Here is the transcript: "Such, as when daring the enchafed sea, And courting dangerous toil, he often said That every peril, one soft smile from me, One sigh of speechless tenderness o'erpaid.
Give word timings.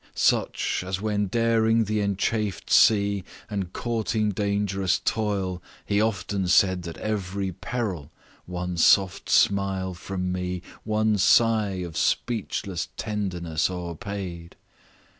"Such, 0.15 0.83
as 0.83 0.99
when 0.99 1.27
daring 1.27 1.83
the 1.83 1.99
enchafed 2.01 2.71
sea, 2.71 3.23
And 3.51 3.71
courting 3.71 4.31
dangerous 4.31 4.97
toil, 4.97 5.61
he 5.85 6.01
often 6.01 6.47
said 6.47 6.81
That 6.81 6.97
every 6.97 7.51
peril, 7.51 8.09
one 8.47 8.77
soft 8.77 9.29
smile 9.29 9.93
from 9.93 10.31
me, 10.31 10.63
One 10.85 11.19
sigh 11.19 11.83
of 11.85 11.95
speechless 11.95 12.89
tenderness 12.97 13.69
o'erpaid. 13.69 14.55